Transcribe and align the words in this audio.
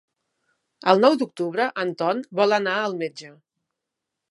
El 0.93 1.01
nou 1.03 1.17
d'octubre 1.19 1.67
en 1.85 1.93
Ton 2.01 2.23
vol 2.41 2.59
anar 2.59 2.75
al 2.87 2.99
metge. 3.05 3.33